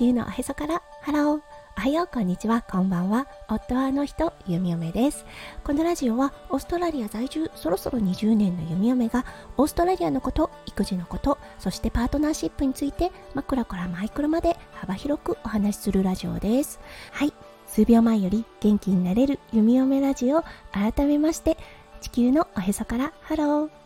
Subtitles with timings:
[0.00, 1.40] 地球のおへそからハロー。
[1.76, 2.62] おはようこんにちは。
[2.62, 3.26] こんばんは。
[3.50, 5.26] 夫はあの人ゆみよめです。
[5.62, 9.26] このラジオはオーストラリア在住そろそろ20年のゆみよめが
[9.58, 16.80] オーストラリアのこと育児のことそしてパートナーシップについてマクロからマイクロまで幅広くお話しするラジオです。
[17.12, 17.34] はい。
[17.66, 20.42] 数秒前より元気になれるゆみよめラジオ
[20.72, 21.58] 改めまして
[22.00, 23.80] 地球のおへそからハロー。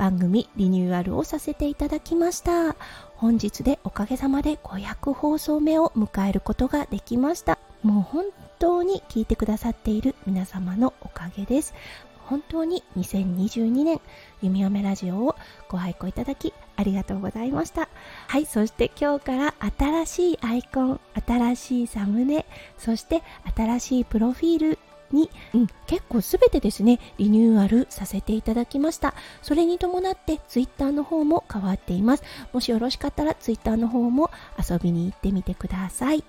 [0.00, 2.74] 番組リニューアルをさせていただきました。
[3.20, 7.58] 本日でおかげさまで500放送目を迎えることができました。
[7.82, 8.24] もう本
[8.58, 11.74] 当に聞いてくださっている皆様のおかげです。
[12.16, 14.00] 本当に2022年
[14.40, 15.36] 弓嫁ラジオを
[15.68, 17.90] ご愛顧いただきありがとうございました。
[18.26, 22.46] はいそして今日から新しいアイコン新しいサムネ
[22.78, 23.22] そして
[23.54, 24.78] 新しいプロフィール
[25.12, 29.14] に、うん、結構すべてですね、リニューアルさせていただきました。
[29.42, 32.22] それに伴ってツイッターの方も変わっています。
[32.52, 36.24] もしよろしかったらツイッターの方も遊びに行ってみてください。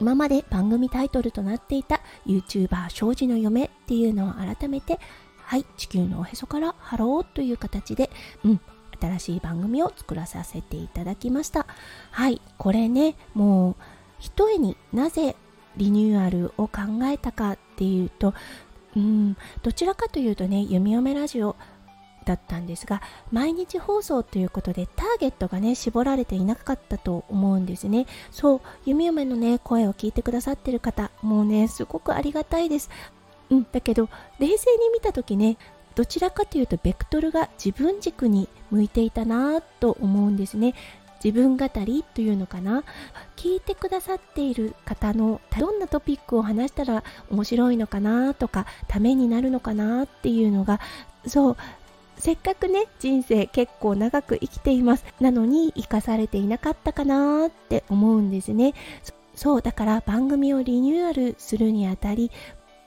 [0.00, 4.98] 今まで番組タイトルとなっていた YouTuber 庄司の嫁っていうのを改めて、
[5.38, 8.10] はい、地球のおへそからハローという形で、
[8.44, 8.60] うん、
[9.00, 11.66] 新しい番組を作らさせていただきました。
[12.10, 13.76] はい、これね、もう、
[14.18, 15.36] ひとえになぜ
[15.76, 18.34] リニューアルを考えたかていうと
[18.96, 21.56] うんどちらかというとね弓嫁ラジオ
[22.24, 28.06] だったんですが毎日放送ということでターゲットがね絞られていなかったと思うんですね。
[28.32, 32.90] そう弓嫁のね声を聞いてくださってる方もうねすごくありがたいです。
[33.50, 34.08] うんだけど
[34.40, 35.56] 冷静に見た時ね
[35.94, 40.74] どちらかというとベクトルが自分軸に向いていたなと思うんですね。
[41.22, 42.84] 自分語りというのかな？
[43.36, 50.80] 聞いてくださっている方のどんなトピックを話したら面白いのかなとかためになるのかなっていうのが
[51.26, 51.56] そう。
[52.18, 55.04] せっかくね人生結構長く生きています。
[55.20, 58.72] なのに生かされていなかったかなって思うんですね。
[59.34, 62.30] そうだから番組をリニューアルするにあたり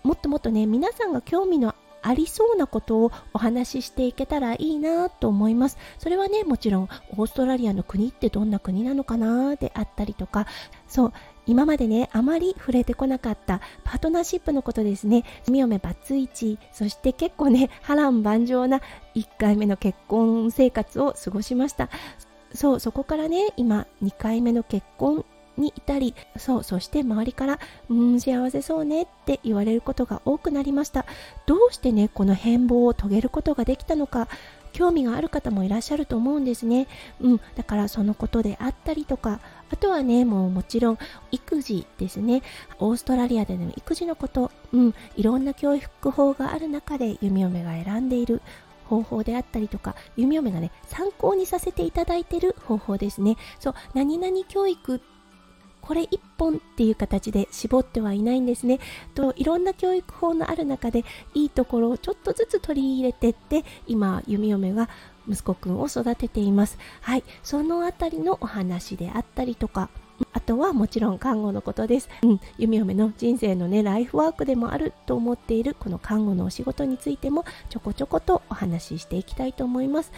[0.01, 5.77] もっともっとね皆さんが興味のありそうなことをお話ししていけたらいいなと思います。
[5.97, 10.47] それはね、もちろんオーストラリアの国ってどんな国なのかなであったりとか、
[10.87, 11.13] そう、
[11.45, 15.23] 今までね、あまり触れてこなかったパートナーシップのことですね。
[15.49, 18.81] みおめバツイチ、そして結構ね、波乱万丈な
[19.15, 21.89] 1回目の結婚生活を過ごしました。
[22.53, 25.25] そう、そこからね、今2回目の結婚
[25.59, 27.59] にいたりそうそして周りから
[27.89, 31.05] うん幸せそうねって言われることが多くなりました
[31.45, 34.27] どうしてねこの変貌を遂げることができたのか
[34.71, 36.87] 興味がある方もいらっしゃると思うんですね。
[37.21, 39.39] うん、だからそのことであったりとか、
[39.71, 40.97] あとはね、もうもちろん
[41.31, 42.43] 育児ですね。
[42.79, 48.41] オーストラリアでの育児のこと、うん、いろんな教育法がある中で弓嫁が選んでいる
[48.85, 53.37] 方法であったりとか、弓嫁がね、参考にさせていただいている方法ですね。
[53.59, 55.01] そう、何々教育
[55.89, 58.79] これ1本っていう形で絞ってはいないんですね。
[59.15, 64.87] といろんな教育法のある中でいいところをちょっとずつ取り入れてって今弓嫁が
[65.27, 66.77] 息子くんを育てています。
[67.01, 69.89] はい、そのあたりのお話であったりとか
[70.31, 72.09] あとはもちろん看護のことです。
[72.21, 80.11] うん、弓嫁の人生のね、ライフワークでもあると思っているこの看護のお仕事についてもちょこちょことお話ししていきたいと思います。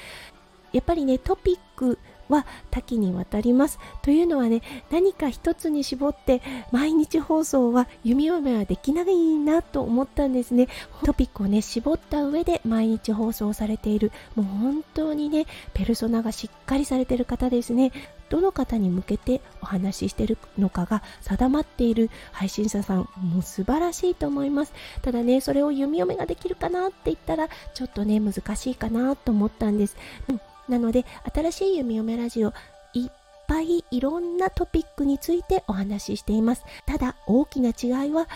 [0.74, 1.98] やっぱりね、トピック
[2.32, 3.78] は多岐にわたります。
[4.02, 10.68] というのはね、何か一つに絞って毎日放送は弓嫁はできないなと思ったんですね。
[11.06, 17.92] トピックをね、絞った上で毎日放送されている、もう本当にね、ペルソナがしっかりされている方ですね。
[18.30, 24.74] どの方に向けてお話ししているのかが定まっている配信者さん、もう素晴らしいと思います。
[25.02, 29.98] ただね、それを弓嫁ができるかなって言ったら、ちょっとね、難しいかなと思ったんです。
[30.30, 31.06] うんなので、
[31.36, 32.54] 新しい弓嫁ラジオ、
[32.94, 33.12] いっ
[33.46, 36.64] ぱいいろんなトピックについてお話ししています。
[36.86, 38.30] ただ、大きな違いは、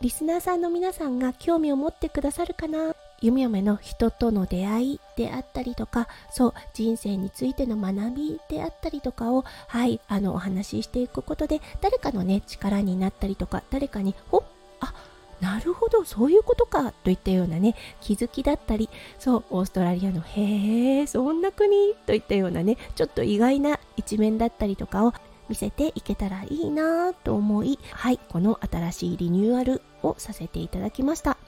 [0.00, 14.42] リスナーさんの皆さんが興味を持ってくださるかな弓嫁の人との出会いであったりとか、そう、人生についての学びであったりとかを、はい、あの、お話ししていくことで、誰かのね、力になったりとか、誰かに、ほっ、
[14.78, 14.94] あ、
[15.40, 18.88] なるほどそういうことかといったようなね気づきだったり
[19.18, 25.14] そうオーストラリアのへえそんな国といったようなねちょっと意外な一面だったりとかを
[25.48, 31.38] 見せていけたらいいなと思いはいこの新しいリニューアルをさせていただきました。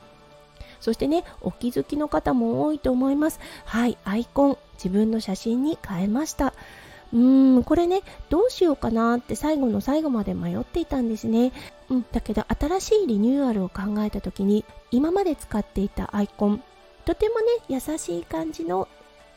[0.80, 3.38] そしてねお気づきの方も多いと思います。
[3.66, 6.54] はいアイコン自分の写真に変えました。
[7.12, 11.52] うーんこれねどうしようかなって最後の最後まで迷っていたんですね、
[11.88, 16.62] うん、だけど新しいリニューアルを考えた時に今まで使っていたアイコン
[17.04, 18.88] とてもね優しい感じの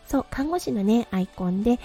[0.06, 1.80] そう看護師のねアイコンで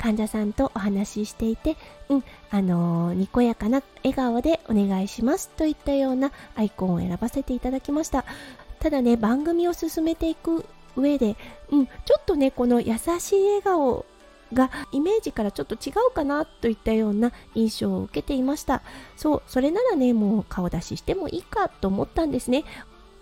[0.00, 1.76] 患者さんとお話ししていて、
[2.08, 8.24] うん、あのー、にこやかな笑顔でお願いしますといったようなアイコンを選ばせていただきました。
[8.78, 10.64] ただね、番組を進めていく
[10.96, 11.36] 上で、
[11.70, 14.06] うん、ちょっとね、この優しい笑顔
[14.52, 18.82] がイメージからちょっと違うかなといったような印象を受けていました。
[19.16, 22.64] そうそれならねもう顔出ししてもいいかと思ったんですね。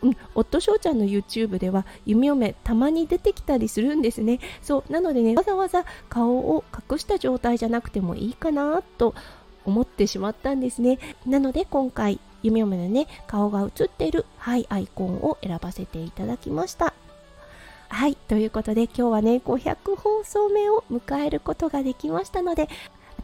[0.00, 4.38] うん、夫翔ちゃんの YouTube では弓嫁たまに出てきたりするんですね。
[4.62, 9.14] そうなのでねわざわざ顔を隠した状態じゃなくてもいいかなと
[9.64, 10.98] 思ってしまったんですね。
[11.26, 16.94] なので今回弓嫁のね顔が映っているはい、アイコンを選ばせていただきました。
[17.88, 22.68] はい、ということで今日はね、500放送目を迎えることができましたので、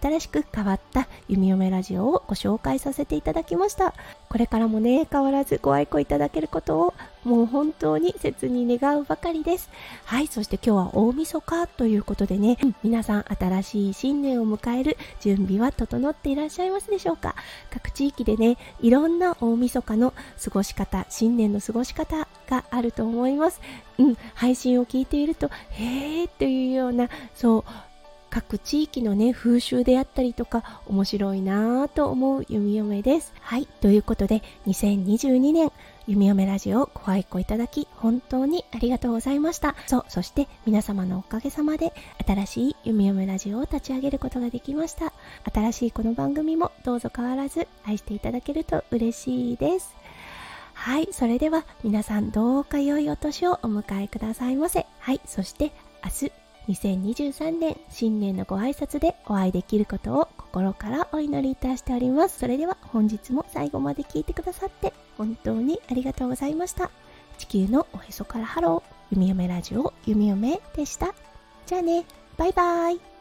[0.02, 3.94] 新しく変わった弓嫁ラジオをご紹介させていただきました。
[4.28, 6.94] これからもね変わらずご愛顧いただけることを
[7.24, 9.70] もう本当に切に願うばかりです。
[10.04, 17.34] はいそして今日は大晦日ということでね、皆さん新しい新年を迎える準備は整っていらっしゃいますでしょうか。
[17.70, 20.12] 各地域でねいろんな大晦日の
[20.42, 22.23] 過ごし方新年の過ごし方
[22.54, 23.60] があると思います。
[23.98, 27.64] うん配信を聞いているとへーっていうようなそう
[28.30, 33.32] 各地域のね風習であったりとか面白いなぁと思う弓嫁です。
[33.40, 35.70] はいということで2022年
[36.08, 39.76] 弓嫁ラジオご愛顧いただき本当にありがとうございました。
[39.86, 41.92] そうそして皆様のおかげさまで
[42.26, 45.12] 新しい弓嫁ラジオを立ち上げることができました。
[45.52, 50.03] 新しいこの番組もどうぞ変わらず愛していただけると嬉しいです。
[50.84, 54.84] はい、それでは皆さんどうか良いお年をお迎えくださいませ。
[54.98, 55.72] はい、そして
[56.04, 56.32] 明日
[56.68, 62.38] 2023年新年のご挨拶でお会いできることを心からお祈りいたしております。
[62.38, 66.90] それでは本日も最後まで聞いてくださって本当にありがとうございました。
[67.38, 71.14] 地球のおへそからハロー、弓嫁ラジオ弓嫁でした。
[71.64, 72.04] じゃあね、
[72.36, 73.13] バイバイ。